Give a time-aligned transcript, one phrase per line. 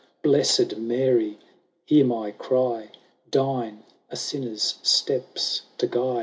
[0.23, 1.37] —"Blessed Mary,
[1.85, 2.89] hear my cry!
[3.29, 6.19] Deign a sinner's steps to guide